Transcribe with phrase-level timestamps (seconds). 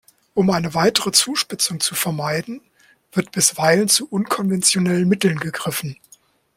[0.33, 2.61] Um eine weitere Zuspitzung zu vermeiden,
[3.11, 5.95] wird bisweilen zu unkonventionellen Mitteln gegriffen.